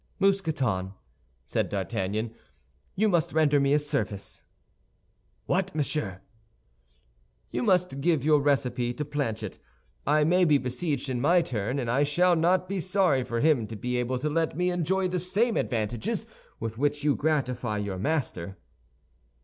"Mousqueton," 0.17 0.95
said 1.45 1.69
D'Artagnan, 1.69 2.33
"you 2.95 3.07
must 3.07 3.33
render 3.33 3.59
me 3.59 3.71
a 3.71 3.77
service." 3.77 4.41
"What, 5.45 5.75
monsieur?" 5.75 6.21
"You 7.51 7.61
must 7.61 8.01
give 8.01 8.25
your 8.25 8.41
recipe 8.41 8.95
to 8.95 9.05
Planchet. 9.05 9.59
I 10.07 10.23
may 10.23 10.43
be 10.43 10.57
besieged 10.57 11.07
in 11.07 11.21
my 11.21 11.43
turn, 11.43 11.77
and 11.77 11.87
I 11.87 12.01
shall 12.01 12.35
not 12.35 12.67
be 12.67 12.79
sorry 12.79 13.23
for 13.23 13.41
him 13.41 13.67
to 13.67 13.75
be 13.75 13.95
able 13.97 14.17
to 14.17 14.27
let 14.27 14.57
me 14.57 14.71
enjoy 14.71 15.07
the 15.07 15.19
same 15.19 15.55
advantages 15.55 16.25
with 16.59 16.79
which 16.79 17.03
you 17.03 17.13
gratify 17.15 17.77
your 17.77 17.99
master." 17.99 18.57